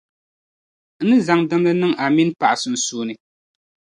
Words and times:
n 1.01 1.03
ni 1.07 1.15
zaŋ 1.25 1.39
dimli 1.49 1.71
niŋ 1.81 1.91
a 2.03 2.05
mini 2.15 2.33
paɣa 2.39 2.55
sunsuuni. 2.61 3.13